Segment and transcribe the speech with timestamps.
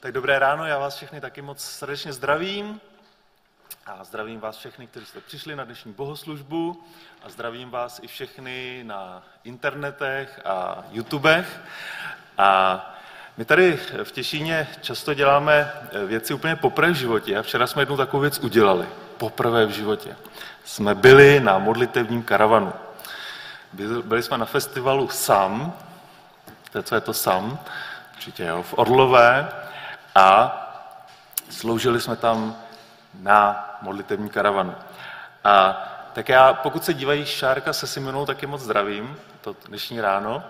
[0.00, 2.80] Tak dobré ráno, já vás všechny taky moc srdečně zdravím.
[3.86, 6.84] A zdravím vás všechny, kteří jste přišli na dnešní bohoslužbu
[7.22, 11.60] a zdravím vás i všechny na internetech a YouTubech.
[12.38, 12.80] A
[13.36, 15.72] my tady v Těšíně často děláme
[16.06, 18.88] věci úplně poprvé v životě a včera jsme jednu takovou věc udělali.
[19.18, 20.16] Poprvé v životě.
[20.64, 22.72] Jsme byli na modlitevním karavanu.
[24.04, 25.72] Byli jsme na festivalu SAM,
[26.72, 27.58] to co je to SAM,
[28.14, 29.48] určitě jo, v Orlové
[30.14, 30.56] a
[31.50, 32.56] sloužili jsme tam
[33.20, 34.74] na modlitevní karavanu.
[35.44, 40.42] A tak já, pokud se dívají Šárka se Simonou, taky moc zdravím, to dnešní ráno.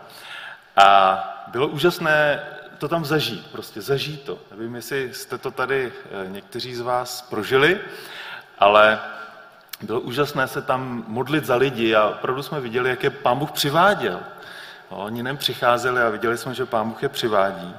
[0.76, 2.46] A bylo úžasné
[2.78, 4.38] to tam zažít, prostě zažít to.
[4.50, 7.80] Nevím, jestli jste to tady eh, někteří z vás prožili,
[8.58, 9.00] ale
[9.82, 13.52] bylo úžasné se tam modlit za lidi a opravdu jsme viděli, jak je pán Bůh
[13.52, 14.20] přiváděl.
[14.90, 17.74] No, oni nem přicházeli a viděli jsme, že pán Bůh je přivádí.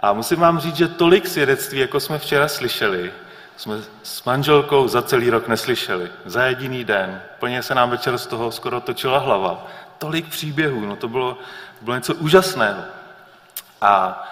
[0.00, 3.12] A musím vám říct, že tolik svědectví, jako jsme včera slyšeli,
[3.56, 6.10] jsme s manželkou za celý rok neslyšeli.
[6.24, 7.22] Za jediný den.
[7.38, 9.66] Plně se nám večer z toho skoro točila hlava.
[9.98, 11.38] Tolik příběhů, no to bylo,
[11.80, 12.82] bylo něco úžasného.
[13.80, 14.24] A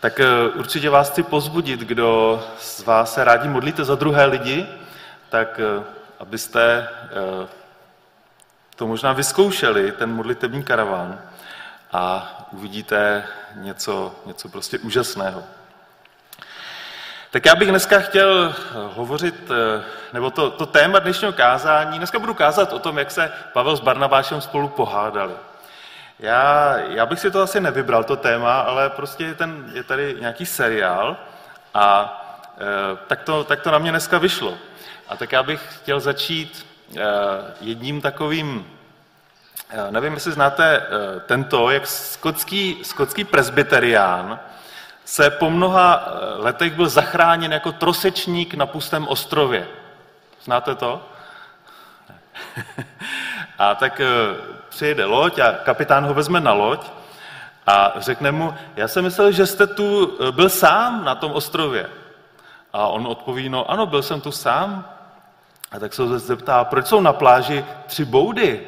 [0.00, 4.66] tak eh, určitě vás chci pozbudit, kdo z vás se rádi modlíte za druhé lidi,
[5.28, 5.84] tak eh,
[6.18, 7.48] abyste eh,
[8.76, 11.18] to možná vyzkoušeli, ten modlitební karaván
[11.92, 15.42] a uvidíte něco, něco prostě úžasného.
[17.30, 19.50] Tak já bych dneska chtěl hovořit,
[20.12, 23.80] nebo to, to téma dnešního kázání, dneska budu kázat o tom, jak se Pavel s
[23.80, 25.34] Barnabášem spolu pohádali.
[26.18, 30.46] Já, já bych si to asi nevybral, to téma, ale prostě ten, je tady nějaký
[30.46, 31.16] seriál
[31.74, 32.18] a
[32.58, 34.58] e, tak, to, tak to na mě dneska vyšlo.
[35.08, 37.00] A tak já bych chtěl začít e,
[37.60, 38.66] jedním takovým,
[39.90, 44.40] nevím, jestli znáte e, tento, jak skotský, skotský presbyterián
[45.04, 49.68] se po mnoha letech byl zachráněn jako trosečník na pustém ostrově.
[50.44, 51.08] Znáte to?
[53.58, 54.00] A tak
[54.68, 56.90] přijede loď a kapitán ho vezme na loď
[57.66, 61.90] a řekne mu, já jsem myslel, že jste tu eh, byl sám na tom ostrově.
[62.72, 64.88] A on odpoví, no ano, byl jsem tu sám.
[65.72, 68.66] A tak se zeptá, proč jsou na pláži tři boudy?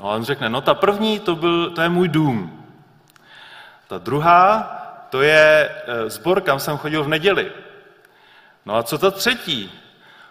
[0.00, 2.64] A on řekne, no ta první, to, byl, to je můj dům.
[3.88, 4.76] Ta druhá,
[5.10, 5.70] to je
[6.06, 7.52] zbor, eh, kam jsem chodil v neděli.
[8.66, 9.72] No a co ta třetí?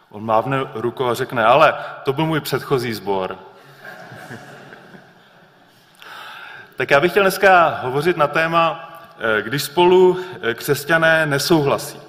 [0.09, 3.37] On mávne rukou a řekne, ale to byl můj předchozí sbor.
[6.75, 11.99] Tak já bych chtěl dneska hovořit na téma, eh, když spolu eh, křesťané nesouhlasí.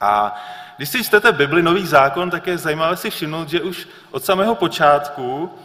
[0.00, 0.40] A
[0.76, 4.54] když si čtete Bibli, Nový zákon, tak je zajímavé si všimnout, že už od samého
[4.54, 5.58] počátku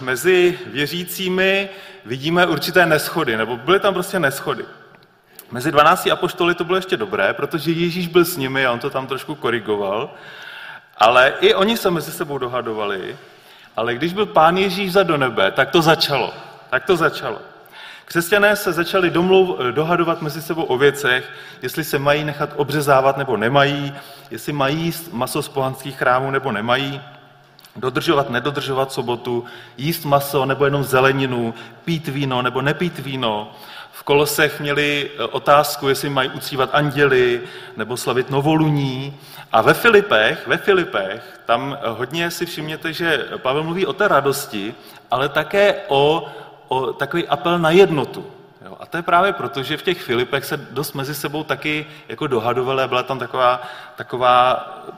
[0.00, 1.68] mezi věřícími
[2.04, 4.64] vidíme určité neschody, nebo byly tam prostě neschody.
[5.50, 8.90] Mezi 12 apoštoly to bylo ještě dobré, protože Ježíš byl s nimi a on to
[8.90, 10.10] tam trošku korigoval,
[10.96, 13.16] ale i oni se mezi sebou dohadovali,
[13.76, 16.34] ale když byl pán Ježíš za do nebe, tak to začalo.
[16.70, 17.38] Tak to začalo.
[18.04, 21.30] Křesťané se začali domluv, dohadovat mezi sebou o věcech,
[21.62, 23.94] jestli se mají nechat obřezávat nebo nemají,
[24.30, 27.00] jestli mají maso z pohanských chrámů nebo nemají,
[27.76, 29.44] dodržovat, nedodržovat sobotu,
[29.76, 31.54] jíst maso nebo jenom zeleninu,
[31.84, 33.52] pít víno nebo nepít víno.
[33.92, 37.42] V Kolosech měli e, otázku, jestli mají uctívat anděli
[37.76, 39.16] nebo slavit novoluní.
[39.52, 44.74] A ve Filipech, ve Filipech, tam hodně si všimněte, že Pavel mluví o té radosti,
[45.10, 46.28] ale také o
[46.68, 48.26] o takový apel na jednotu.
[48.64, 48.76] Jo?
[48.80, 52.26] A to je právě proto, že v těch Filipech se dost mezi sebou taky jako
[52.26, 53.62] dohadovali byla tam taková,
[53.96, 54.92] taková eh,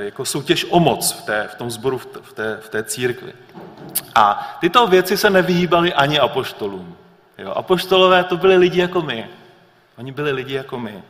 [0.00, 3.32] jako soutěž o moc v, té, v tom sboru, v té, v té církvi.
[4.14, 6.96] A tyto věci se nevyhýbaly ani apoštolům.
[7.38, 7.52] Jo?
[7.52, 9.30] Apoštolové to byli lidi jako my.
[9.98, 11.02] Oni byli lidi jako my.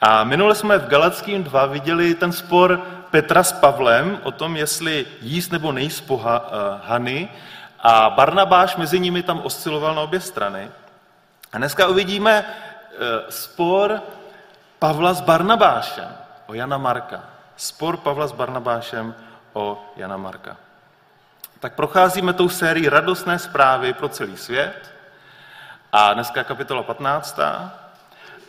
[0.00, 5.06] A minule jsme v Galackým 2 viděli ten spor Petra s Pavlem o tom, jestli
[5.20, 7.28] jíst nebo nejíst pohany.
[7.80, 10.70] A Barnabáš mezi nimi tam osciloval na obě strany.
[11.52, 12.44] A dneska uvidíme e,
[13.32, 14.02] spor
[14.78, 16.08] Pavla s Barnabášem
[16.46, 17.39] o Jana Marka.
[17.60, 19.14] Spor Pavla s Barnabášem
[19.52, 20.56] o Jana Marka.
[21.60, 24.92] Tak procházíme tou sérii radostné zprávy pro celý svět.
[25.92, 27.38] A dneska kapitola 15.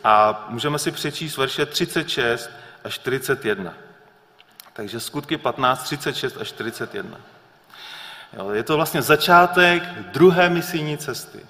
[0.03, 2.49] A můžeme si přečíst verše 36
[2.83, 3.73] až 41.
[4.73, 7.17] Takže skutky 15, 36 až 41.
[8.33, 11.45] Jo, je to vlastně začátek druhé misijní cesty.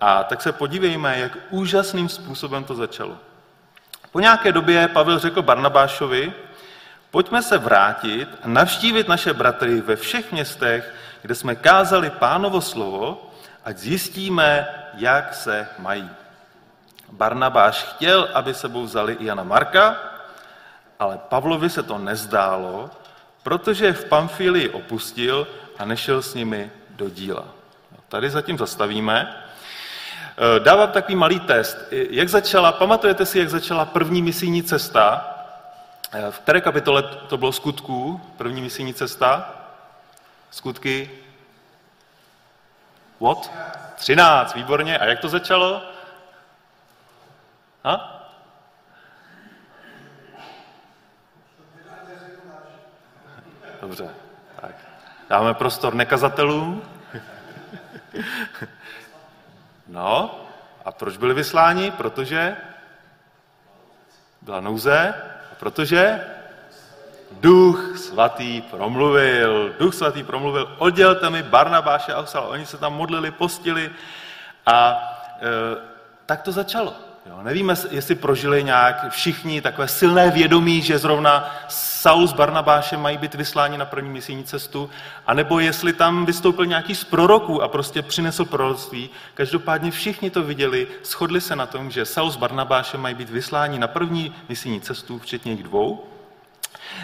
[0.00, 3.18] A tak se podívejme, jak úžasným způsobem to začalo.
[4.12, 6.34] Po nějaké době Pavel řekl Barnabášovi,
[7.10, 13.30] pojďme se vrátit a navštívit naše bratry ve všech městech, kde jsme kázali pánovo slovo,
[13.64, 16.10] ať zjistíme, jak se mají.
[17.12, 19.96] Barnabáš chtěl, aby sebou vzali i Jana Marka,
[20.98, 22.90] ale Pavlovi se to nezdálo,
[23.42, 25.46] protože je v Pamfílii opustil
[25.78, 27.44] a nešel s nimi do díla.
[28.08, 29.44] Tady zatím zastavíme.
[30.56, 31.78] E, dávám takový malý test.
[31.90, 35.29] Jak začala, pamatujete si, jak začala první misijní cesta?
[36.12, 39.54] E, v které kapitole to bylo skutků, první misijní cesta?
[40.50, 41.10] Skutky?
[43.20, 43.50] What?
[43.94, 44.98] 13, výborně.
[44.98, 45.82] A jak to začalo?
[47.84, 48.16] A?
[53.80, 54.14] Dobře,
[54.60, 54.74] tak.
[55.28, 56.82] Dáme prostor nekazatelům.
[59.86, 60.40] No,
[60.84, 61.90] a proč byli vysláni?
[61.90, 62.56] Protože
[64.42, 65.14] byla nouze,
[65.60, 66.20] protože
[67.30, 69.74] Duch svatý promluvil.
[69.78, 72.48] Duch svatý promluvil, oddělte mi Barnabáše a Osala.
[72.48, 73.90] Oni se tam modlili, postili
[74.66, 75.02] a
[75.38, 75.50] e,
[76.26, 77.09] tak to začalo.
[77.30, 83.18] Jo, nevíme, jestli prožili nějak všichni takové silné vědomí, že zrovna Saul s Barnabášem mají
[83.18, 84.90] být vysláni na první misijní cestu,
[85.26, 89.10] anebo jestli tam vystoupil nějaký z proroků a prostě přinesl proroctví.
[89.34, 93.78] Každopádně všichni to viděli, shodli se na tom, že Saul s Barnabášem mají být vysláni
[93.78, 96.04] na první misijní cestu, včetně jich dvou.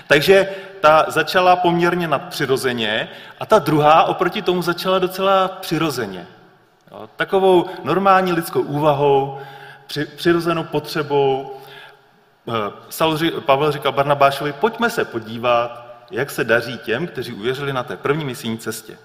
[0.06, 0.48] Takže
[0.80, 3.08] ta začala poměrně nadpřirozeně
[3.40, 6.26] a ta druhá oproti tomu začala docela přirozeně.
[6.90, 9.38] Jo, takovou normální lidskou úvahou,
[9.86, 11.60] při, přirozenou potřebou.
[12.48, 17.96] Eh, Pavel říkal Barnabášovi, pojďme se podívat, jak se daří těm, kteří uvěřili na té
[17.96, 18.98] první misijní cestě.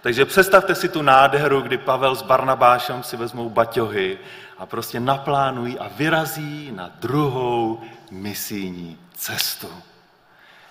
[0.00, 4.18] Takže představte si tu nádheru, kdy Pavel s Barnabášem si vezmou baťohy
[4.58, 9.68] a prostě naplánují a vyrazí na druhou misijní cestu.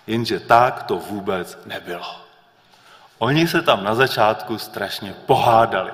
[0.07, 2.21] Jenže tak to vůbec nebylo.
[3.19, 5.91] Oni se tam na začátku strašně pohádali.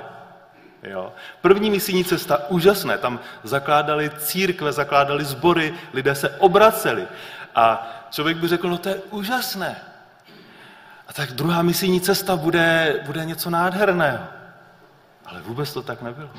[0.84, 1.14] Jo.
[1.42, 7.08] První misijní cesta, úžasné, tam zakládali církve, zakládali sbory, lidé se obraceli.
[7.56, 9.76] A člověk by řekl, no to je úžasné.
[11.08, 14.24] A tak druhá misijní cesta bude, bude něco nádherného.
[15.26, 16.30] Ale vůbec to tak nebylo.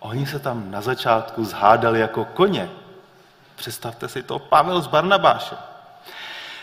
[0.00, 2.70] Oni se tam na začátku zhádali jako koně.
[3.56, 5.58] Představte si to, Pavel s Barnabášem.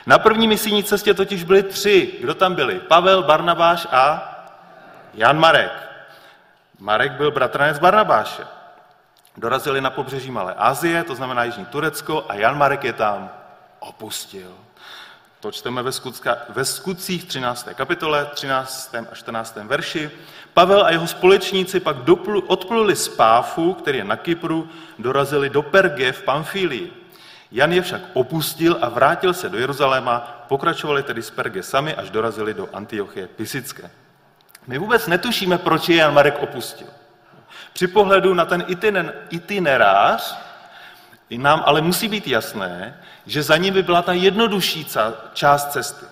[0.06, 2.18] Na první misijní cestě totiž byli tři.
[2.22, 2.80] Kdo tam byli?
[2.80, 4.28] Pavel, Barnabáš a
[5.14, 5.91] Jan Marek.
[6.82, 8.44] Marek byl bratranec Barnabáše.
[9.38, 13.30] Dorazili na pobřeží Malé Asie, to znamená Jižní Turecko, a Jan Marek je tam
[13.80, 14.52] opustil.
[15.40, 17.70] To čteme ve, skutka, ve skutcích 13.
[17.74, 18.96] kapitole, 13.
[19.12, 19.56] a 14.
[19.56, 20.12] verši.
[20.54, 24.70] Pavel a jeho společníci pak doplu, odpluli z Páfu, který je na Kypru,
[25.00, 26.94] dorazili do Perge v Pamfílii.
[27.52, 32.10] Jan je však opustil a vrátil se do Jeruzaléma, pokračovali tedy z Perge sami, až
[32.10, 34.01] dorazili do Antiochie Pisické.
[34.68, 36.88] My vůbec netušíme, proč je Jan Marek opustil.
[37.74, 38.66] Při pohledu na ten
[39.30, 40.38] itinerář
[41.38, 44.88] nám ale musí být jasné, že za ním by byla ta jednodušší
[45.34, 46.06] část cesty.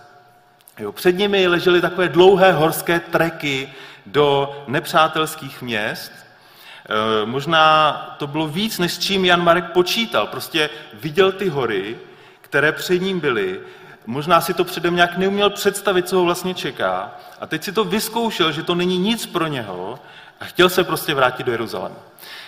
[0.80, 3.74] Jo, před nimi ležely takové dlouhé horské treky
[4.06, 6.12] do nepřátelských měst.
[6.12, 10.28] E, možná to bylo víc, než s čím Jan Marek počítal.
[10.28, 11.98] Prostě viděl ty hory,
[12.42, 13.60] které před ním byly
[14.06, 17.12] možná si to předem nějak neuměl představit, co ho vlastně čeká.
[17.42, 20.00] A teď si to vyzkoušel, že to není nic pro něho
[20.40, 21.96] a chtěl se prostě vrátit do Jeruzaléma.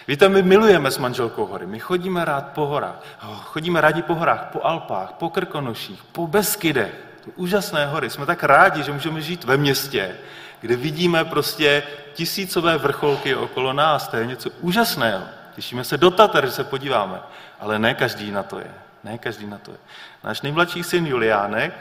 [0.07, 1.65] Víte, my milujeme s manželkou hory.
[1.65, 2.96] My chodíme rád po horách.
[3.43, 6.93] Chodíme rádi po horách, po Alpách, po Krkonoších, po Beskydech.
[7.36, 8.10] Úžasné hory.
[8.10, 10.15] Jsme tak rádi, že můžeme žít ve městě,
[10.62, 14.08] kde vidíme prostě tisícové vrcholky okolo nás.
[14.08, 15.24] To je něco úžasného.
[15.55, 17.20] Těšíme se do Tatar, že se podíváme.
[17.60, 18.72] Ale ne každý na to je.
[19.03, 19.77] Ne každý na to je.
[20.24, 21.74] Náš nejmladší syn Juliánek,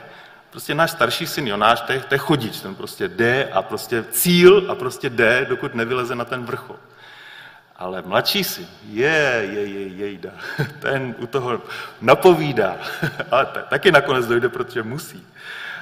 [0.50, 4.05] prostě náš starší syn Jonáš, to je, to je chodič, ten prostě jde a prostě
[4.11, 6.77] cíl a prostě jde, dokud nevyleze na ten vrchol.
[7.77, 10.31] Ale mladší syn, je, je, je, jejda,
[10.79, 11.62] ten u toho
[12.00, 12.77] napovídá.
[13.31, 15.27] A taky nakonec dojde, protože musí.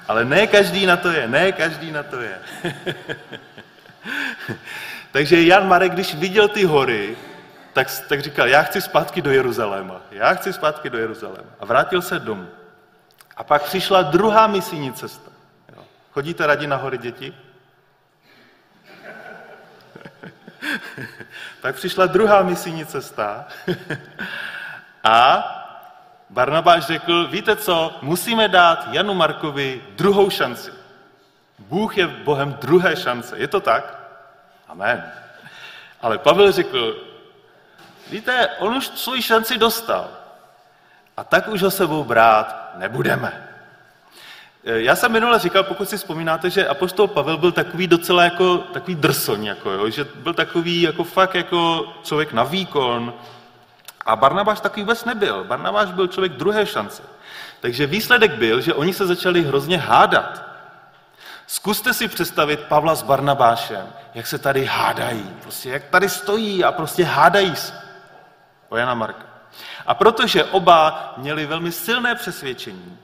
[0.08, 2.38] Ale ne každý na to je, ne každý na to je.
[5.12, 7.16] Takže Jan Marek, když viděl ty hory,
[7.78, 11.48] tak, tak říkal, já chci zpátky do Jeruzaléma, já chci zpátky do Jeruzaléma.
[11.60, 12.48] A vrátil se domů.
[13.36, 15.30] A pak přišla druhá misijní cesta.
[15.76, 15.84] Jo.
[16.12, 17.34] Chodíte radí na hory děti?
[21.62, 23.46] tak přišla druhá misijní cesta
[25.04, 25.44] a
[26.30, 30.72] Barnabáš řekl, víte co, musíme dát Janu Markovi druhou šanci.
[31.58, 33.38] Bůh je Bohem druhé šance.
[33.38, 33.98] Je to tak?
[34.68, 35.12] Amen.
[36.00, 37.07] Ale Pavel řekl,
[38.10, 40.08] Víte, on už svůj šanci dostal.
[41.16, 43.48] A tak už ho sebou brát nebudeme.
[44.64, 48.58] Eh, já jsem minule říkal, pokud si vzpomínáte, že apoštol Pavel byl takový docela jako
[48.58, 53.14] takový drsoň, jako, jo, že byl takový jako fakt jako člověk na výkon.
[54.06, 55.44] A Barnabáš takový vůbec nebyl.
[55.44, 57.02] Barnabáš byl člověk druhé šance.
[57.60, 60.42] Takže výsledek byl, že oni se začali hrozně hádat.
[61.46, 65.30] Zkuste si představit Pavla s Barnabášem, jak se tady hádají.
[65.42, 67.87] Prostě jak tady stojí a prostě hádají se.
[68.68, 69.26] O Jana Marka.
[69.86, 72.98] A protože oba měli velmi silné přesvědčení,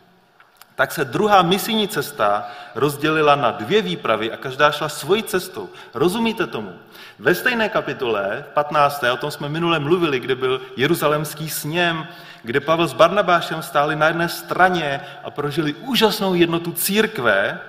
[0.75, 5.68] tak se druhá misijní cesta rozdělila na dvě výpravy a každá šla svojí cestou.
[5.94, 6.73] Rozumíte tomu?
[7.18, 9.04] Ve stejné kapitole, 15.
[9.12, 12.06] o tom jsme minule mluvili, kde byl jeruzalemský sněm,
[12.42, 17.61] kde Pavel s Barnabášem stáli na jedné straně a prožili úžasnou jednotu církve,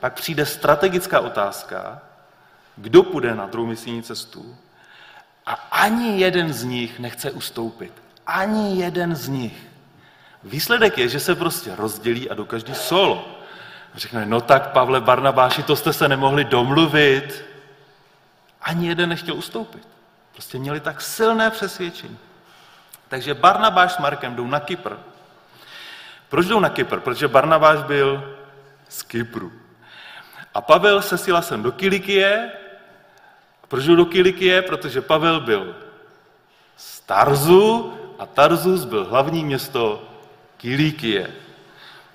[0.00, 2.00] pak přijde strategická otázka,
[2.76, 4.56] kdo půjde na druhou misijní cestu
[5.46, 7.92] a ani jeden z nich nechce ustoupit.
[8.26, 9.66] Ani jeden z nich.
[10.44, 13.38] Výsledek je, že se prostě rozdělí a do každý solo.
[13.94, 17.44] A řekne, no tak Pavle Barnabáši, to jste se nemohli domluvit.
[18.62, 19.88] Ani jeden nechtěl ustoupit.
[20.32, 22.18] Prostě měli tak silné přesvědčení.
[23.08, 24.94] Takže Barnabáš s Markem jdou na Kypr.
[26.28, 27.00] Proč jdou na Kypr?
[27.00, 28.36] Protože Barnabáš byl
[28.88, 29.52] z Kypru.
[30.54, 32.52] A Pavel se Silasem do Kilikie.
[33.70, 34.62] Proč do Kilikie?
[34.62, 35.76] Protože Pavel byl
[36.76, 40.02] z Tarzu a Tarzus byl hlavní město
[40.56, 41.30] Kilikie.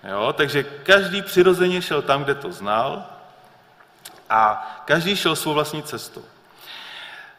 [0.03, 3.03] Jo, takže každý přirozeně šel tam, kde to znal
[4.29, 6.23] a každý šel svou vlastní cestou.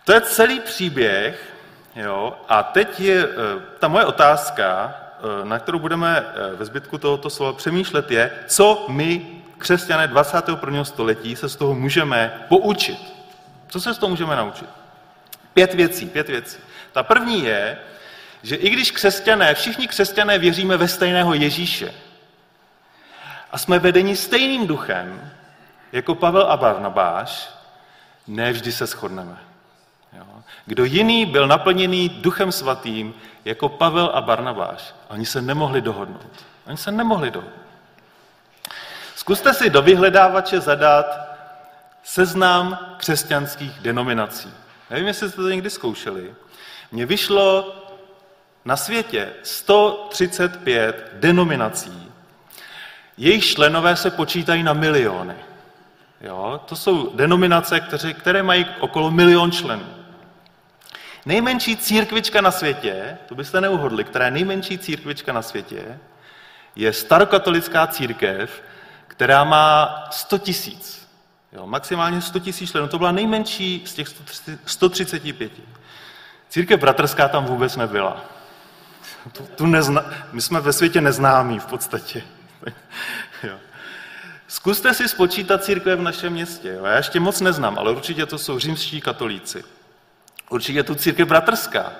[0.05, 1.55] To je celý příběh
[1.97, 6.99] jo, a teď je eh, ta moje otázka, eh, na kterou budeme eh, ve zbytku
[6.99, 10.85] tohoto slova přemýšlet, je, co my, křesťané 21.
[10.85, 13.16] století, se z toho můžeme poučit.
[13.69, 14.69] Co se z toho můžeme naučit?
[15.55, 16.59] Pět věcí, pět věcí.
[16.93, 17.79] Ta první je,
[18.43, 21.95] že i když křesťané, všichni křesťané věříme ve stejného Ježíše
[23.53, 25.31] a jsme vedeni stejným duchem,
[25.93, 27.51] jako Pavel a Barnabáš,
[28.27, 29.39] ne vždy se shodneme.
[30.13, 30.27] Jo?
[30.67, 36.47] Kdo jiný byl naplněný duchem svatým, jako Pavel a Barnabáš, oni se nemohli dohodnout.
[36.67, 37.67] Oni se nemohli dohodnout.
[39.15, 41.26] Zkuste si do vyhledávače zadat
[42.07, 44.53] seznam křesťanských denominací.
[44.91, 46.35] Nevím, jestli jste to někdy zkoušeli.
[46.93, 47.75] Mně vyšlo
[48.65, 52.13] na světě 135 denominací.
[53.17, 55.35] Jejich členové se počítají na miliony.
[56.21, 56.61] Jo?
[56.67, 59.87] To jsou denominace, které, které mají okolo milion členů.
[61.27, 65.99] Nejmenší církvička na světě, to byste neuhodli, která je nejmenší církvička na světě,
[66.77, 68.63] je starokatolická církev,
[69.07, 71.06] která má 100 tisíc.
[71.65, 72.89] Maximálně 100 tisíc členů.
[72.89, 74.09] To byla nejmenší z těch
[74.67, 75.53] 135.
[76.49, 78.25] Církev bratrská tam vůbec nebyla.
[79.33, 82.23] Tu, tu nezna, my jsme ve světě neznámí v podstatě.
[83.43, 83.59] jo.
[84.49, 86.69] Zkuste si spočítat církve v našem městě.
[86.69, 86.85] Jo.
[86.85, 89.65] Já ještě moc neznám, ale určitě to jsou římští katolíci.
[90.51, 91.93] Určitě je tu církev bratrská.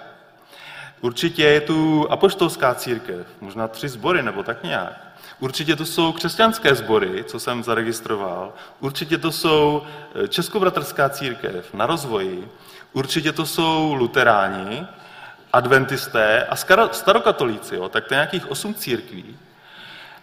[1.01, 5.16] Určitě je tu apoštolská církev, možná tři sbory nebo tak nějak.
[5.41, 8.53] Určitě to jsou křesťanské sbory, co jsem zaregistroval.
[8.81, 9.83] Určitě to jsou
[10.25, 12.49] eh, Českobratrská církev na rozvoji.
[12.93, 14.87] Určitě to jsou luteráni,
[15.53, 16.57] adventisté a
[16.93, 19.39] starokatolíci, jo, tak to je nějakých osm církví.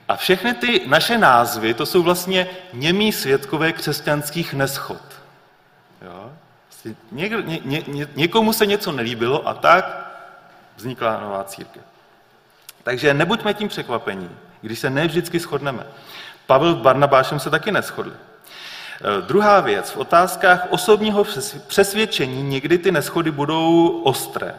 [0.07, 5.01] A všechny ty naše názvy, to jsou vlastně němí svědkové křesťanských neschod.
[6.01, 6.31] Jo?
[6.69, 7.29] Vlastně ně,
[7.65, 10.13] ně, ně, někomu se něco nelíbilo a tak
[10.75, 11.83] vznikla nová církev.
[12.83, 14.29] Takže nebuďme tím překvapení,
[14.63, 15.87] když se ne vždycky shodneme.
[16.47, 18.13] Pavel s Barnabášem se taky neschodli.
[18.13, 21.25] E, druhá věc, v otázkách osobního
[21.67, 24.55] přesvědčení někdy ty neschody budou ostré.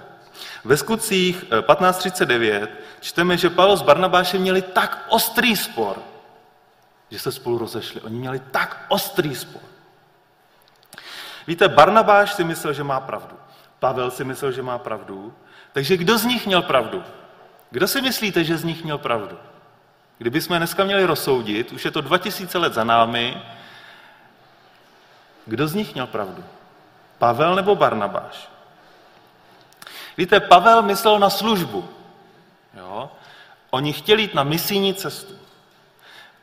[0.64, 2.68] Ve skutcích 15.39 eh,
[3.00, 5.96] čteme, že Pavel s Barnabášem měli tak ostrý spor,
[7.10, 8.00] že se spolu rozešli.
[8.00, 9.62] Oni měli tak ostrý spor.
[11.46, 13.36] Víte, Barnabáš si myslel, že má pravdu.
[13.78, 15.34] Pavel si myslel, že má pravdu.
[15.72, 17.02] Takže kdo z nich měl pravdu?
[17.70, 19.38] Kdo si myslíte, že z nich měl pravdu?
[20.18, 23.42] Kdyby jsme dneska měli rozsoudit, už je to 2000 let za námi,
[25.46, 26.44] kdo z nich měl pravdu?
[27.18, 28.48] Pavel nebo Barnabáš?
[30.16, 31.88] Víte, Pavel myslel na službu.
[32.74, 33.10] Jo?
[33.70, 35.34] Oni chtěli jít na misijní cestu.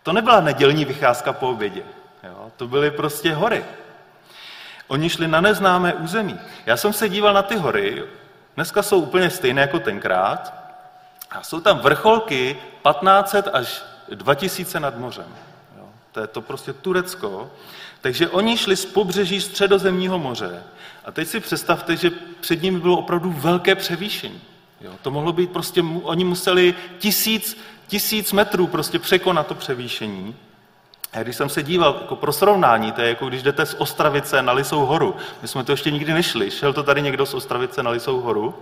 [0.04, 1.84] To nebyla nedělní vycházka po obědě.
[2.24, 2.52] Jo?
[2.58, 3.66] To byly prostě hory.
[4.88, 6.40] Oni šli na neznámé území.
[6.66, 8.04] Já jsem se díval na ty hory,
[8.56, 10.61] dneska jsou úplně stejné jako tenkrát,
[11.32, 12.58] a jsou tam vrcholky
[12.92, 13.84] 1500 až
[14.16, 15.26] 2000 nad mořem.
[15.78, 15.86] Jo?
[16.12, 17.52] To je to prostě Turecko.
[18.02, 20.64] Takže oni šli z pobřeží středozemního moře
[21.06, 24.42] a teď si představte, že před nimi bylo opravdu velké převýšení.
[24.82, 27.58] Jo, to mohlo být prostě, oni museli tisíc,
[27.88, 30.36] tisíc metrů prostě překonat to převýšení.
[31.14, 34.42] A když jsem se díval jako pro srovnání, to je jako když jdete z Ostravice
[34.42, 35.16] na Lisou horu.
[35.42, 36.52] My jsme to ještě nikdy nešli.
[36.52, 38.56] Šel to tady někdo z Ostravice na Lisou horu?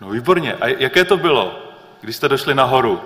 [0.00, 0.54] No výborně.
[0.54, 1.67] A jaké to bylo,
[2.00, 3.00] když jste došli na horu?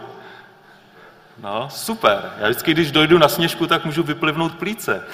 [1.42, 2.32] No, super.
[2.38, 5.04] Já vždycky, když dojdu na sněžku, tak můžu vyplivnout plíce.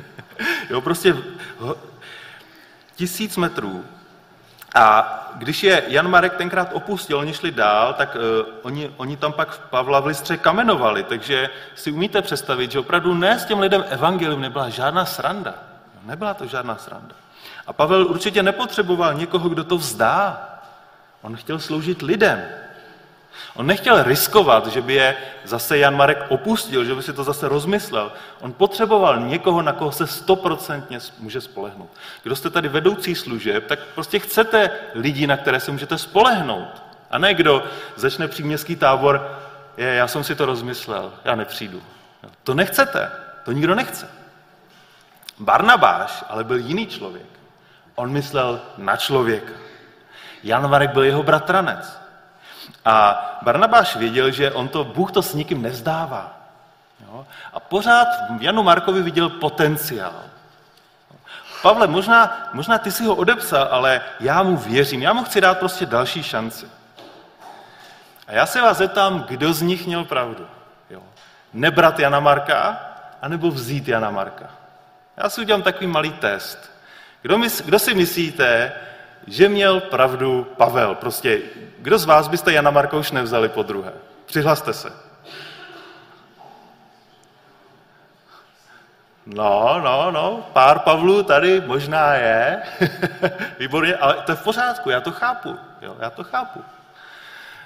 [0.70, 1.16] jo, prostě
[2.96, 3.84] tisíc metrů.
[4.74, 9.32] A když je Jan Marek tenkrát opustil, oni šli dál, tak uh, oni, oni tam
[9.32, 13.84] pak Pavla v listře kamenovali, takže si umíte představit, že opravdu ne s těm lidem
[13.88, 15.54] evangelium nebyla žádná sranda.
[16.02, 17.14] Nebyla to žádná sranda.
[17.66, 20.48] A Pavel určitě nepotřeboval někoho, kdo to vzdá.
[21.22, 22.42] On chtěl sloužit lidem.
[23.54, 27.48] On nechtěl riskovat, že by je zase Jan Marek opustil, že by si to zase
[27.48, 28.12] rozmyslel.
[28.40, 31.90] On potřeboval někoho, na koho se stoprocentně může spolehnout.
[32.22, 36.82] Kdo jste tady vedoucí služeb, tak prostě chcete lidi, na které se můžete spolehnout.
[37.10, 37.64] A ne kdo
[37.96, 39.38] začne příměstský tábor,
[39.76, 41.82] je, já jsem si to rozmyslel, já nepřijdu.
[42.44, 43.10] To nechcete,
[43.44, 44.08] to nikdo nechce.
[45.38, 47.26] Barnabáš ale byl jiný člověk.
[47.94, 49.52] On myslel na člověka.
[50.42, 52.01] Jan Marek byl jeho bratranec.
[52.84, 56.36] A Barnabáš věděl, že on to, Bůh to s nikým nezdává.
[57.06, 57.26] Jo?
[57.52, 60.22] A pořád v Janu Markovi viděl potenciál.
[61.62, 65.58] Pavle, možná, možná ty si ho odepsal, ale já mu věřím, já mu chci dát
[65.58, 66.66] prostě další šanci.
[68.26, 70.46] A já se vás zeptám, kdo z nich měl pravdu.
[70.90, 71.02] Jo?
[71.52, 72.80] Nebrat Jana Marka,
[73.22, 74.50] anebo vzít Jana Marka.
[75.16, 76.70] Já si udělám takový malý test.
[77.22, 78.72] Kdo, mys, kdo si myslíte,
[79.26, 80.94] že měl pravdu Pavel.
[80.94, 81.40] Prostě,
[81.78, 83.92] kdo z vás byste Jana Marka už nevzali po druhé?
[84.26, 84.92] Přihlaste se.
[89.26, 92.62] No, no, no, pár Pavlů tady možná je.
[93.58, 95.58] Výborně, ale to je v pořádku, já to chápu.
[95.82, 96.64] Jo, já to chápu.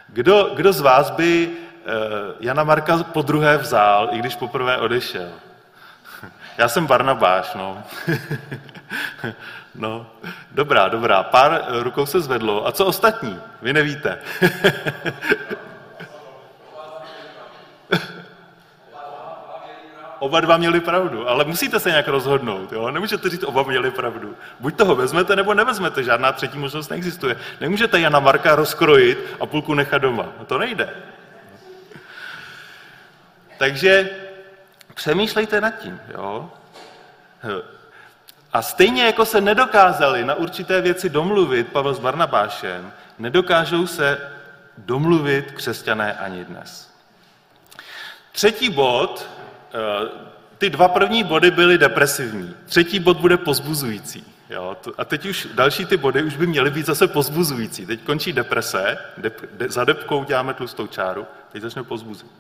[0.09, 1.53] Kdo, kdo z vás by uh,
[2.41, 5.29] Jana Marka po druhé vzal, i když poprvé odešel?
[6.59, 7.83] Já jsem Barnabáš, no.
[9.79, 10.07] No,
[10.51, 11.23] dobrá, dobrá.
[11.23, 12.67] Pár rukou se zvedlo.
[12.67, 13.41] A co ostatní?
[13.63, 14.19] Vy nevíte.
[20.19, 22.73] oba dva měli pravdu, ale musíte se nějak rozhodnout.
[22.73, 22.91] Jo?
[22.91, 24.37] Nemůžete říct, oba měli pravdu.
[24.61, 26.03] Buď toho vezmete, nebo nevezmete.
[26.03, 27.37] Žádná třetí možnost neexistuje.
[27.61, 30.27] Nemůžete Jana Marka rozkrojit a půlku nechat doma.
[30.47, 30.91] To nejde.
[33.59, 34.11] Takže
[34.97, 36.01] přemýšlejte nad tím.
[36.15, 36.51] Jo?
[38.53, 44.31] A stejně jako se nedokázali na určité věci domluvit Pavel s Barnabášem, nedokážou se
[44.79, 46.91] domluvit křesťané ani dnes.
[48.33, 49.27] Třetí bod,
[49.75, 50.09] eh,
[50.59, 52.57] ty dva první body byly depresivní.
[52.67, 54.25] Třetí bod bude pozbuzující.
[54.51, 57.87] Jo, a teď už další ty body už by měly být zase pozbuzující.
[57.87, 62.31] Teď končí deprese, dep, de, za depkou děláme tlustou čáru, teď začne pozbuzit.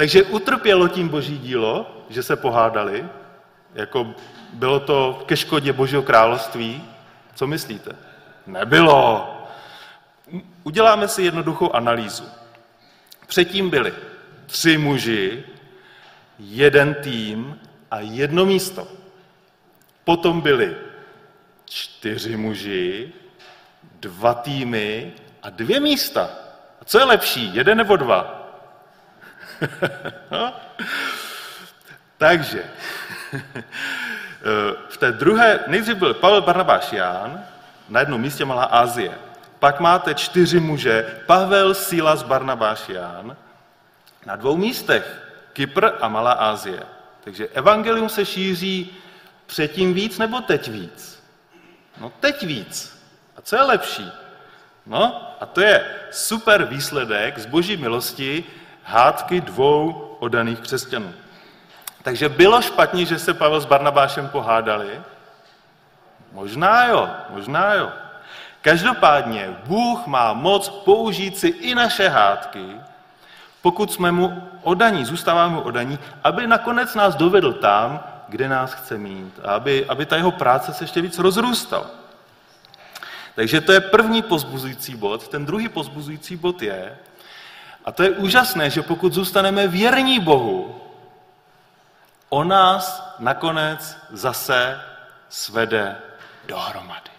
[0.00, 3.04] Takže utrpělo tím boží dílo, že se pohádali,
[3.74, 4.14] jako
[4.52, 6.84] bylo to ke škodě Božího království?
[7.34, 7.96] Co myslíte?
[8.46, 9.28] Nebylo.
[10.64, 12.24] Uděláme si jednoduchou analýzu.
[13.26, 13.92] Předtím byli
[14.46, 15.44] tři muži,
[16.38, 17.60] jeden tým
[17.90, 18.88] a jedno místo.
[20.04, 20.76] Potom byli
[21.64, 23.12] čtyři muži,
[24.00, 26.30] dva týmy a dvě místa.
[26.80, 28.39] A co je lepší, jeden nebo dva?
[32.18, 32.64] Takže
[34.88, 37.44] v té druhé, nejdřív byl Pavel Barnabáš Ján,
[37.88, 39.18] na jednom místě Malá Asie.
[39.58, 43.36] Pak máte čtyři muže, Pavel, Silas, Barnabáš Ján,
[44.26, 46.82] na dvou místech, Kypr a Malá Asie.
[47.24, 48.96] Takže evangelium se šíří
[49.46, 51.22] předtím víc nebo teď víc?
[52.00, 53.02] No teď víc.
[53.36, 54.12] A co je lepší?
[54.86, 58.44] No a to je super výsledek z boží milosti
[58.84, 61.12] hádky dvou odaných křesťanů.
[62.02, 65.00] Takže bylo špatně, že se Pavel s Barnabášem pohádali?
[66.32, 67.90] Možná jo, možná jo.
[68.62, 72.76] Každopádně Bůh má moc použít si i naše hádky,
[73.62, 78.98] pokud jsme mu odaní, zůstáváme mu odaní, aby nakonec nás dovedl tam, kde nás chce
[78.98, 81.86] mít, a aby, aby ta jeho práce se ještě víc rozrůstala.
[83.34, 85.28] Takže to je první pozbuzující bod.
[85.28, 86.98] Ten druhý pozbuzující bod je,
[87.84, 90.80] a to je úžasné, že pokud zůstaneme věrní Bohu,
[92.28, 94.80] on nás nakonec zase
[95.28, 95.96] svede
[96.46, 97.10] dohromady.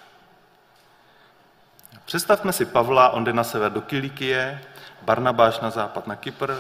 [2.06, 4.62] Představme si Pavla, on jde na sever do Kilikie,
[5.02, 6.54] Barnabáš na západ na Kypr.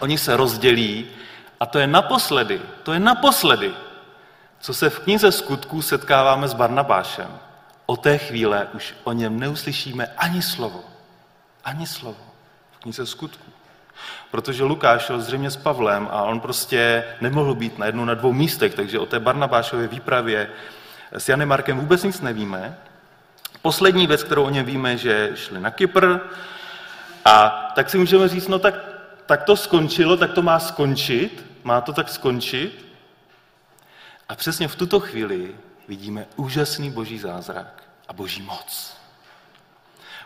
[0.00, 1.10] Oni se rozdělí
[1.60, 3.74] a to je naposledy, to je naposledy,
[4.60, 7.38] co se v knize skutků setkáváme s Barnabášem.
[7.86, 10.84] od té chvíle už o něm neuslyšíme ani slovo.
[11.64, 12.25] Ani slovo.
[12.86, 13.50] Knize skutku.
[14.30, 18.32] Protože Lukáš šel zřejmě s Pavlem a on prostě nemohl být na jednou, na dvou
[18.32, 20.50] místech, takže o té Barnabášově výpravě
[21.12, 22.78] s Janem Markem vůbec nic nevíme.
[23.62, 26.18] Poslední věc, kterou o něm víme, že šli na Kypr
[27.24, 28.74] a tak si můžeme říct, no tak,
[29.26, 32.86] tak to skončilo, tak to má skončit, má to tak skončit.
[34.28, 35.54] A přesně v tuto chvíli
[35.88, 38.96] vidíme úžasný boží zázrak a boží moc.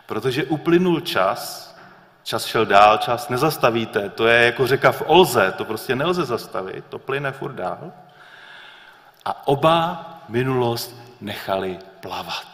[0.05, 1.70] Protože uplynul čas,
[2.23, 6.85] čas šel dál, čas nezastavíte, to je jako řeka v Olze, to prostě nelze zastavit,
[6.89, 7.91] to plyne furt dál.
[9.25, 12.47] A oba minulost nechali plavat.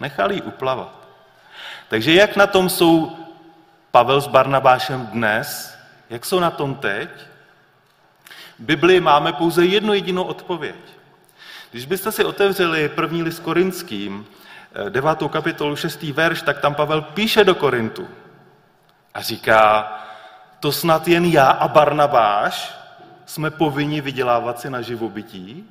[0.00, 1.08] Nechali ji uplavat.
[1.88, 3.16] Takže jak na tom jsou
[3.90, 5.78] Pavel s Barnabášem dnes?
[6.10, 7.08] Jak jsou na tom teď?
[8.58, 10.76] V Biblii máme pouze jednu jedinou odpověď.
[11.70, 14.26] Když byste si otevřeli první list korinským,
[14.86, 18.08] eh, devátou kapitolu, šestý verš, tak tam Pavel píše do Korintu
[19.18, 19.92] a říká,
[20.60, 22.74] to snad jen já a Barnabáš
[23.26, 25.70] jsme povinni vydělávat si na živobytí?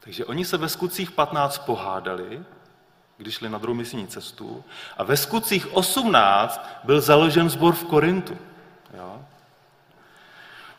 [0.00, 2.44] Takže oni se ve skutcích 15 pohádali,
[3.16, 4.64] když šli na druhou misijní cestu,
[4.96, 8.38] a ve skutcích 18 byl založen sbor v Korintu.
[8.94, 9.22] Jo?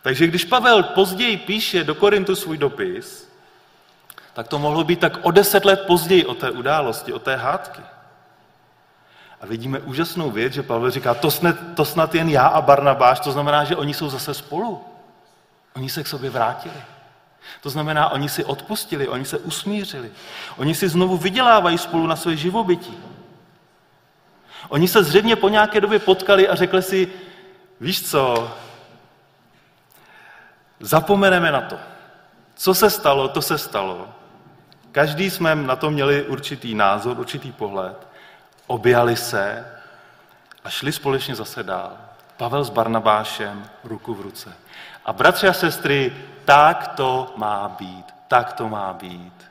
[0.02, 3.32] Takže když Pavel později píše do Korintu svůj dopis,
[4.34, 7.95] tak to mohlo být tak o deset let později o té události, o té hádky.
[9.46, 13.20] A vidíme úžasnou věc, že Pavel říká, to snad, to snad jen já a Barnabáš,
[13.20, 14.82] to znamená, že oni jsou zase spolu.
[15.76, 16.76] Oni se k sobě vrátili.
[17.62, 20.12] To znamená, oni si odpustili, oni se usmířili.
[20.58, 22.98] Oni si znovu vydělávají spolu na své živobytí.
[24.70, 27.10] Oni se zřejmě po nějaké době potkali a řekli si,
[27.82, 28.52] víš co,
[30.80, 31.78] zapomeneme na to.
[32.56, 34.10] Co se stalo, to se stalo.
[34.92, 38.15] Každý jsme na to měli určitý názor, určitý pohled.
[38.68, 39.72] Objali se
[40.64, 41.98] a šli společně zase dál.
[42.38, 44.54] Pavel s Barnabášem ruku v ruce.
[45.06, 48.06] A bratři a sestry, tak to má být.
[48.28, 49.46] Tak to má být.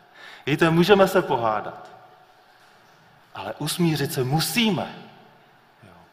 [0.47, 1.89] Víte, můžeme se pohádat,
[3.35, 4.95] ale usmířit se musíme.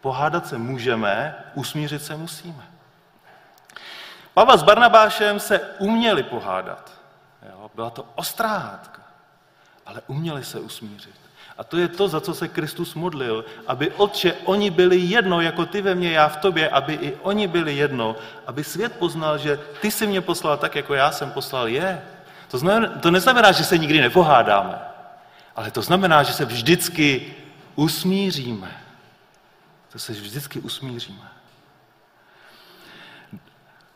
[0.02, 2.64] Pohádat se můžeme, usmířit se musíme.
[4.34, 6.92] Pavel s Barnabášem se uměli pohádat.
[7.50, 7.72] Jo?
[7.76, 9.02] Byla to ostrá hádka,
[9.86, 11.16] ale uměli se usmířit.
[11.62, 15.66] A to je to, za co se Kristus modlil, aby Otče, oni byli jedno, jako
[15.66, 18.16] ty ve mně, já v tobě, aby i oni byli jedno,
[18.48, 22.02] aby svět poznal, že ty jsi mě poslal tak, jako já jsem poslal je.
[22.48, 24.80] To, znamená, to neznamená, že se nikdy nepohádáme,
[25.56, 27.34] ale to znamená, že se vždycky
[27.76, 28.82] usmíříme.
[29.92, 31.28] To se vždycky usmíříme.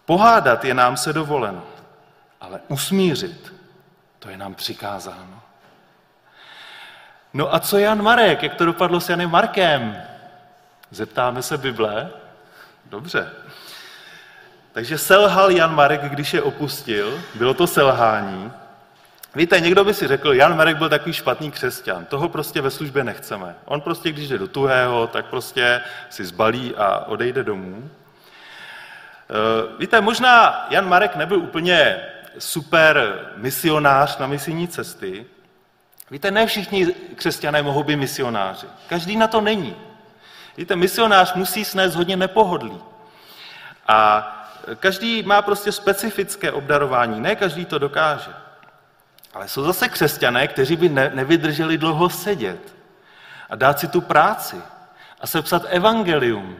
[0.05, 1.63] Pohádat je nám se dovoleno,
[2.41, 3.53] ale usmířit,
[4.19, 5.41] to je nám přikázáno.
[7.35, 8.43] No a co Jan Marek?
[8.43, 10.03] Jak to dopadlo s Janem Markem?
[10.91, 12.09] Zeptáme se Bible?
[12.85, 13.29] Dobře.
[14.71, 17.21] Takže selhal Jan Marek, když je opustil.
[17.35, 18.51] Bylo to selhání.
[19.35, 22.05] Víte, někdo by si řekl, Jan Marek byl takový špatný křesťan.
[22.05, 23.55] Toho prostě ve službě nechceme.
[23.65, 27.89] On prostě, když jde do tuhého, tak prostě si zbalí a odejde domů.
[29.29, 31.99] Eh, víte, možná Jan Marek nebyl úplně
[32.39, 35.25] super misionář na misijní cesty,
[36.11, 38.67] Víte, ne všichni křesťané mohou být misionáři.
[38.87, 39.75] Každý na to není.
[40.57, 42.81] Víte, misionář musí snést hodně nepohodlí.
[43.87, 44.31] A
[44.79, 48.31] každý má prostě specifické obdarování, ne každý to dokáže.
[49.33, 52.75] Ale jsou zase křesťané, kteří by ne, nevydrželi dlouho sedět
[53.49, 54.61] a dát si tu práci
[55.21, 56.57] a sepsat evangelium.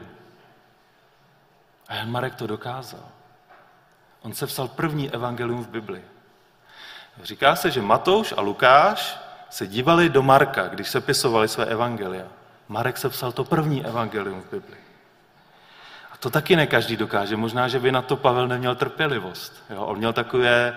[1.88, 3.08] A Jan Marek to dokázal.
[4.22, 6.02] On se psal první evangelium v Bibli.
[7.22, 9.18] Říká se, že Matouš a Lukáš
[9.50, 12.26] se dívali do Marka, když se pisovali své evangelia.
[12.68, 14.76] Marek se psal to první evangelium v Bibli.
[16.12, 17.36] A to taky ne každý dokáže.
[17.36, 19.64] Možná, že by na to Pavel neměl trpělivost.
[19.70, 19.84] Jo?
[19.84, 20.76] On měl takové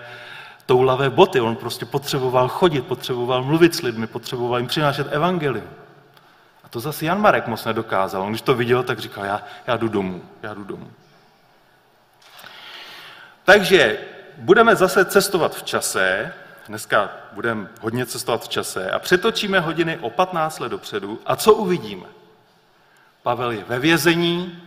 [0.66, 5.70] toulavé boty, on prostě potřeboval chodit, potřeboval mluvit s lidmi, potřeboval jim přinášet evangelium.
[6.64, 8.22] A to zase Jan Marek moc nedokázal.
[8.22, 10.90] On když to viděl, tak říkal, já, já jdu domů, já jdu domů.
[13.44, 13.98] Takže
[14.36, 16.32] budeme zase cestovat v čase,
[16.70, 21.20] Dneska budeme hodně cestovat v čase a přetočíme hodiny o 15 let dopředu.
[21.26, 22.06] A co uvidíme?
[23.22, 24.62] Pavel je ve vězení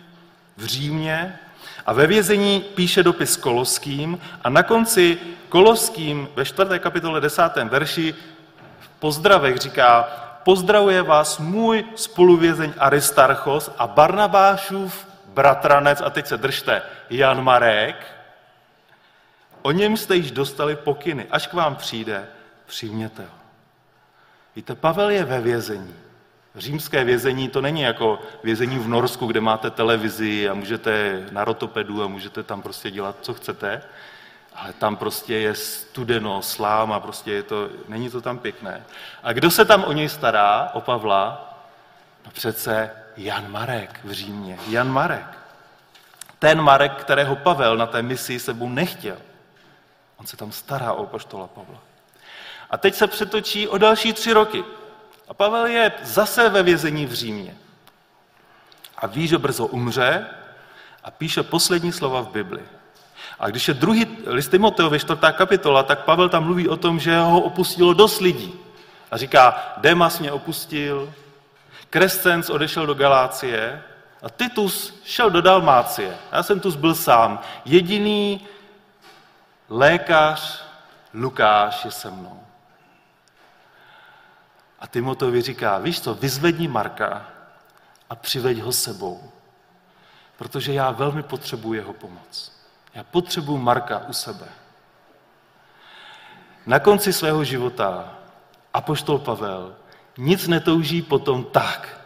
[0.58, 1.40] v Římě
[1.86, 5.18] a ve vězení píše dopis Koloským a na konci
[5.50, 6.80] Koloským ve 4.
[6.80, 7.42] kapitole 10.
[7.64, 8.16] verši
[8.80, 10.04] v pozdravech říká
[10.44, 18.13] pozdravuje vás můj spoluvězeň Aristarchos a Barnabášův bratranec, a teď se držte, Jan Marek,
[19.64, 21.28] O něm jste již dostali pokyny.
[21.32, 22.28] Až k vám přijde,
[22.66, 23.38] přijměte ho.
[24.56, 25.96] Víte, Pavel je ve vězení.
[26.56, 32.04] Římské vězení to není jako vězení v Norsku, kde máte televizi a můžete na rotopedu
[32.04, 33.82] a můžete tam prostě dělat, co chcete,
[34.56, 38.84] ale tam prostě je studeno, slám a prostě je to, není to tam pěkné.
[39.24, 41.56] A kdo se tam o něj stará, o Pavla?
[42.26, 44.58] No přece Jan Marek v Římě.
[44.70, 45.38] Jan Marek.
[46.40, 49.18] Ten Marek, kterého Pavel na té misi sebou nechtěl.
[50.18, 51.80] On se tam stará o poštola Pavla.
[52.70, 54.64] A teď se přetočí o další tři roky.
[55.28, 57.58] A Pavel je zase ve vězení v Římě.
[58.98, 60.26] A ví, že brzo umře
[61.04, 62.62] a píše poslední slova v Bibli.
[63.40, 67.20] A když je druhý list Timoteovi, čtvrtá kapitola, tak Pavel tam mluví o tom, že
[67.20, 68.54] ho opustilo dost lidí.
[69.12, 71.14] A říká, Demas mě opustil,
[71.90, 73.82] Krescens odešel do Galácie
[74.22, 76.18] a Titus šel do Dalmácie.
[76.32, 77.40] Já jsem tu byl sám.
[77.66, 78.48] Jediný
[79.74, 80.64] lékař
[81.14, 82.40] Lukáš je se mnou.
[84.80, 87.26] A Timoteovi říká, víš co, vyzvedni Marka
[88.10, 89.32] a přiveď ho sebou,
[90.38, 92.52] protože já velmi potřebuji jeho pomoc.
[92.94, 94.48] Já potřebuji Marka u sebe.
[96.66, 98.16] Na konci svého života
[98.74, 99.76] apoštol Pavel
[100.18, 102.02] nic netouží potom tak,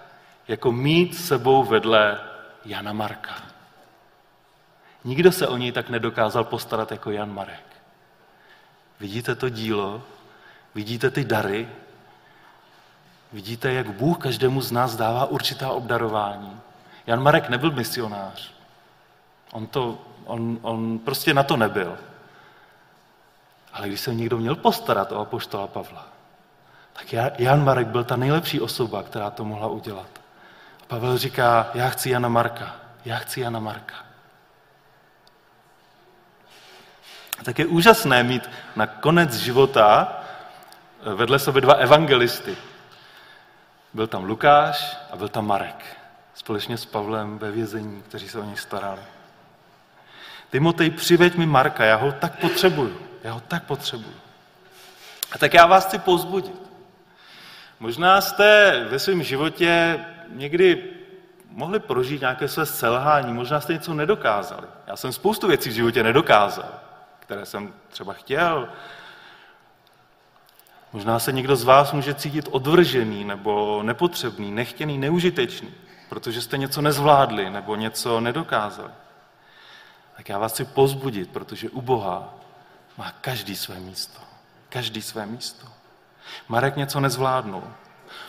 [0.47, 2.19] jako mít sebou vedle
[2.65, 3.56] Jana Marka.
[5.07, 7.63] Nikdo se o něj tak nedokázal postarat jako Jan Marek.
[8.99, 10.03] Vidíte to dílo?
[10.75, 11.69] Vidíte ty dary?
[13.33, 16.59] Vidíte, jak Bůh každému z nás dává určitá obdarování.
[17.07, 18.51] Jan Marek nebyl misionář.
[19.51, 21.97] On, to, on, on prostě na to nebyl.
[23.73, 26.07] Ale když se někdo měl postarat o apoštola Pavla,
[26.93, 30.09] tak Jan Marek byl ta nejlepší osoba, která to mohla udělat.
[30.81, 34.06] A Pavel říká, já chci Jana Marka, já chci Jana Marka.
[37.43, 40.21] Tak je úžasné mít na konec života
[41.15, 42.57] vedle sebe dva evangelisty.
[43.93, 45.97] Byl tam Lukáš a byl tam Marek.
[46.33, 49.01] Společně s Pavlem ve vězení, kteří se o něj starali.
[50.51, 52.97] Timotej, přiveď mi Marka, já ho tak potřebuju.
[53.23, 54.15] Já ho tak potřebuju.
[55.31, 56.61] A tak já vás chci pozbudit.
[57.79, 60.83] Možná jste ve svém životě někdy
[61.49, 64.67] mohli prožít nějaké své selhání, možná jste něco nedokázali.
[64.87, 66.69] Já jsem spoustu věcí v životě nedokázal,
[67.27, 68.69] které jsem třeba chtěl,
[70.93, 75.73] Možná se někdo z vás může cítit odvržený nebo nepotřebný, nechtěný, neužitečný,
[76.09, 78.91] protože jste něco nezvládli nebo něco nedokázali.
[80.17, 82.33] Tak já vás chci pozbudit, protože u Boha
[82.97, 84.19] má každý své místo.
[84.69, 85.67] Každý své místo.
[86.47, 87.63] Marek něco nezvládnul.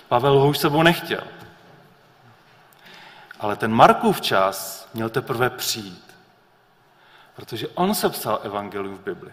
[0.08, 1.22] Pavel ho už sebou nechtěl.
[3.40, 6.08] Ale ten Markův čas měl teprve přijít.
[7.38, 9.31] Protože on se psal evangelium v Bibli.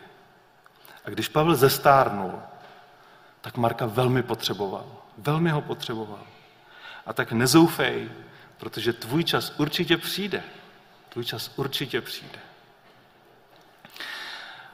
[1.05, 2.39] A když Pavel zestárnul,
[3.41, 4.85] tak Marka velmi potřeboval.
[5.17, 6.19] Velmi ho potřeboval.
[7.05, 8.09] A tak nezoufej,
[8.57, 10.43] protože tvůj čas určitě přijde.
[11.09, 12.39] Tvůj čas určitě přijde.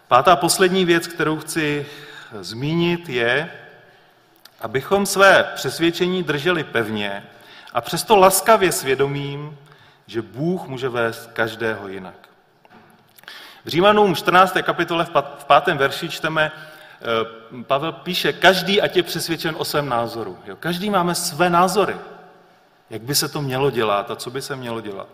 [0.07, 1.85] Pátá poslední věc, kterou chci
[2.41, 3.51] zmínit, je,
[4.59, 7.23] abychom své přesvědčení drželi pevně
[7.73, 9.57] a přesto laskavě svědomím,
[10.07, 12.30] že Bůh může vést každého jinak.
[13.65, 14.57] V Římanům 14.
[14.61, 15.05] kapitole
[15.37, 15.75] v 5.
[15.75, 16.51] verši čteme,
[17.01, 20.37] Eh, Pavel píše, každý ať je přesvědčen o svém názoru.
[20.45, 20.55] Jo?
[20.55, 21.95] Každý máme své názory.
[22.89, 25.07] Jak by se to mělo dělat a co by se mělo dělat.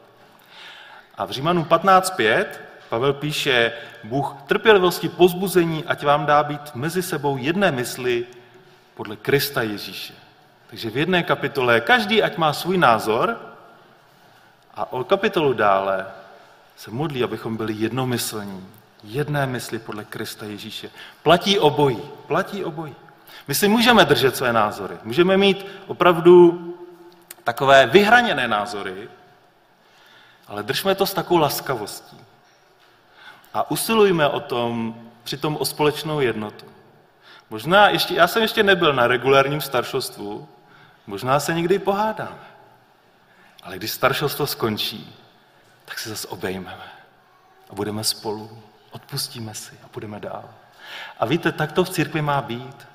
[1.17, 2.45] A v Římanům 15.5
[2.89, 3.71] Pavel píše,
[4.03, 8.25] Bůh trpělivosti pozbuzení, ať vám dá být mezi sebou jedné mysli
[8.95, 10.13] podle Krista Ježíše.
[10.69, 13.37] Takže v jedné kapitole každý ať má svůj názor
[14.75, 16.05] a o kapitolu dále
[16.77, 18.67] se modlí, abychom byli jednomyslní,
[19.03, 20.89] jedné mysli podle Krista Ježíše.
[21.23, 22.95] Platí obojí, platí obojí.
[23.47, 26.63] My si můžeme držet své názory, můžeme mít opravdu
[27.43, 29.09] takové vyhraněné názory,
[30.47, 32.17] ale držme to s takovou laskavostí.
[33.53, 36.65] A usilujme o tom, přitom o společnou jednotu.
[37.49, 40.47] Možná ještě, já jsem ještě nebyl na regulárním staršostvu,
[41.07, 42.47] možná se někdy pohádáme.
[43.63, 45.15] Ale když staršostvo skončí,
[45.87, 46.91] tak se zase obejmeme
[47.69, 50.49] a budeme spolu odpustíme si a půjdeme dál.
[51.19, 52.87] A víte, tak to v církvi má být.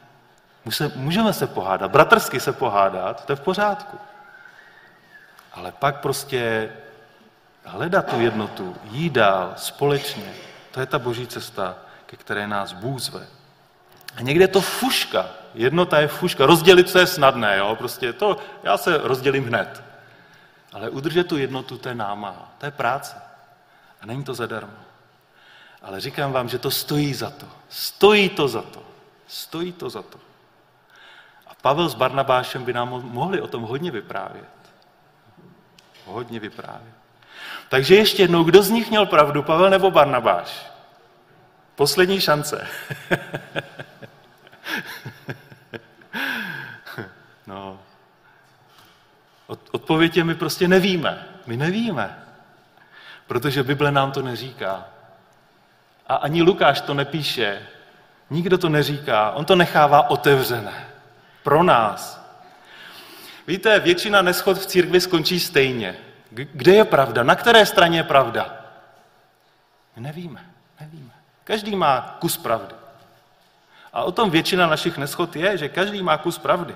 [0.95, 3.99] Můžeme se pohádat, bratrsky se pohádat, to je v pořádku.
[5.53, 6.73] Ale pak prostě
[7.65, 10.35] hledat tu jednotu, jít dál, společně,
[10.71, 11.77] to je ta boží cesta,
[12.07, 13.27] ke které nás Bůh zve.
[14.17, 15.27] A někde je to fuška.
[15.55, 16.47] Jednota je fuška.
[16.47, 17.77] Rozdělit se je snadné, jo?
[17.77, 19.83] Prostě to, já se rozdělím hned.
[20.73, 23.17] Ale udržet tu jednotu, to je náma, to je práce.
[24.01, 24.77] A není to zadarmo.
[25.83, 27.47] Ale říkám vám, že to stojí za to.
[27.69, 28.83] Stojí to za to.
[29.27, 30.19] Stojí to za to.
[31.47, 34.49] A Pavel s Barnabášem by nám mohli o tom hodně vyprávět.
[36.07, 36.95] Hodně vyprávět.
[37.69, 40.67] Takže ještě jednou, kdo z nich měl pravdu, Pavel nebo Barnabáš?
[41.75, 42.67] Poslední šance.
[47.47, 47.79] no.
[49.83, 51.27] Odpověď je, my prostě nevíme.
[51.47, 52.19] My nevíme.
[53.27, 54.85] Protože Bible nám to neříká.
[56.09, 57.63] A ani Lukáš to nepíše.
[58.31, 59.31] Nikdo to neříká.
[59.31, 60.87] On to nechává otevřené.
[61.43, 62.23] Pro nás.
[63.47, 65.97] Víte, většina neschod v církvi skončí stejně.
[66.31, 67.23] Kde je pravda?
[67.23, 68.65] Na které straně je pravda?
[69.97, 70.47] My nevíme,
[70.81, 71.13] nevíme.
[71.45, 72.75] Každý má kus pravdy.
[73.93, 76.75] A o tom většina našich neschod je, že každý má kus pravdy.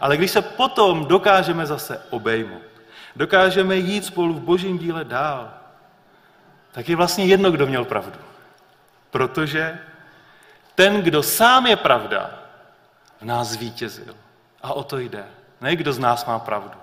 [0.00, 2.62] Ale když se potom dokážeme zase obejmout,
[3.16, 5.50] dokážeme jít spolu v božím díle dál,
[6.72, 8.18] tak je vlastně jedno, kdo měl pravdu.
[9.10, 9.78] Protože
[10.74, 12.30] ten, kdo sám je pravda,
[13.20, 14.16] v nás zvítězil.
[14.62, 15.24] A o to jde.
[15.60, 16.78] Ne kdo z nás má pravdu,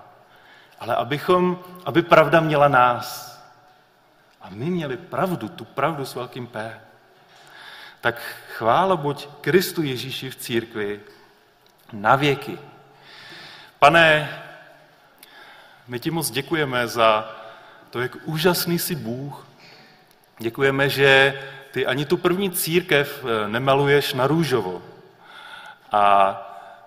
[0.80, 3.30] ale abychom, aby pravda měla nás.
[4.40, 6.80] A my měli pravdu, tu pravdu s velkým P.
[8.00, 8.22] Tak
[8.56, 11.00] chvála buď Kristu Ježíši v církvi
[11.92, 12.58] na věky.
[13.80, 14.28] Pane,
[15.88, 17.36] my ti moc děkujeme za
[17.90, 19.46] to, jak úžasný jsi Bůh.
[20.38, 21.40] Děkujeme, že
[21.70, 24.82] ty ani tu první církev eh, nemaluješ na růžovo.
[25.92, 26.36] A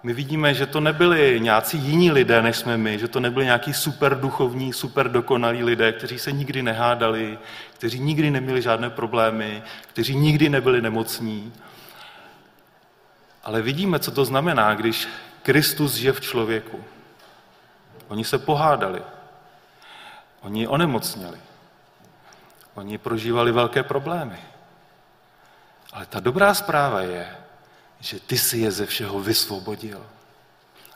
[0.04, 3.74] my vidíme, že to nebyli nějací jiní lidé, než jsme my, že to nebyli nějaký
[3.74, 7.40] super duchovní, super dokonalí lidé, kteří se nikdy nehádali,
[7.74, 11.54] kteří nikdy neměli žádné problémy, kteří nikdy nebyli nemocní.
[13.44, 15.08] Ale vidíme, co to znamená, když
[15.44, 16.84] Kristus žije v člověku.
[18.08, 19.02] Oni se pohádali,
[20.42, 21.40] oni onemocněli,
[22.74, 24.40] oni prožívali velké problémy.
[25.92, 27.38] Ale ta dobrá zpráva je,
[28.00, 30.06] že ty si je ze všeho vysvobodil.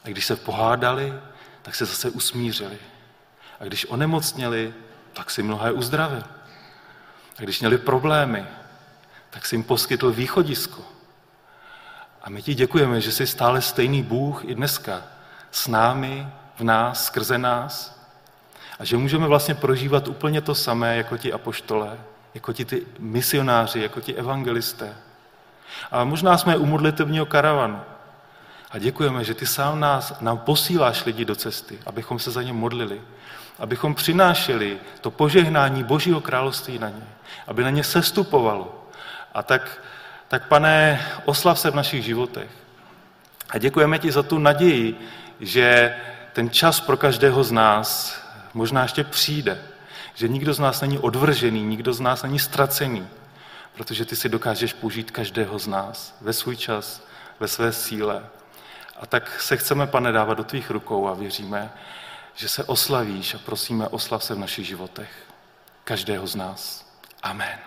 [0.03, 1.13] A když se pohádali,
[1.61, 2.77] tak se zase usmířili.
[3.59, 4.73] A když onemocněli,
[5.13, 6.23] tak si mnohé uzdravil.
[7.37, 8.45] A když měli problémy,
[9.29, 10.96] tak si jim poskytl východisko.
[12.27, 15.01] A my ti děkujeme, že jsi stále stejný Bůh i dneska
[15.51, 16.27] s námi,
[16.59, 18.01] v nás, skrze nás.
[18.79, 21.97] A že můžeme vlastně prožívat úplně to samé jako ti apoštole,
[22.33, 24.93] jako ti ty misionáři, jako ti evangelisté.
[25.91, 27.81] A možná jsme u modlitevního karavanu.
[28.71, 32.53] A děkujeme, že ty sám nás, nám posíláš lidi do cesty, abychom se za ně
[32.53, 33.01] modlili,
[33.59, 37.07] abychom přinášeli to požehnání Božího království na ně,
[37.47, 38.89] aby na ně sestupovalo.
[39.33, 39.81] A tak,
[40.27, 42.49] tak pane, oslav se v našich životech.
[43.49, 45.09] A děkujeme ti za tu naději,
[45.39, 45.95] že
[46.33, 48.19] ten čas pro každého z nás
[48.53, 49.61] možná ještě přijde,
[50.15, 53.07] že nikdo z nás není odvržený, nikdo z nás není ztracený,
[53.73, 57.01] protože ty si dokážeš použít každého z nás ve svůj čas,
[57.39, 58.25] ve své síle.
[58.99, 61.69] A tak se chceme, pane, dávat do tvých rukou a věříme,
[62.35, 65.09] že se oslavíš a prosíme, oslav se v našich životech.
[65.83, 66.85] Každého z nás.
[67.23, 67.66] Amen.